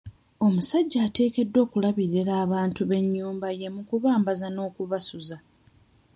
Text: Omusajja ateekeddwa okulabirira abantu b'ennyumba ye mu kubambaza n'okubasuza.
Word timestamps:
Omusajja 0.45 0.99
ateekeddwa 1.07 1.59
okulabirira 1.65 2.33
abantu 2.45 2.81
b'ennyumba 2.89 3.47
ye 3.59 3.67
mu 3.75 3.81
kubambaza 3.89 4.47
n'okubasuza. 4.51 5.37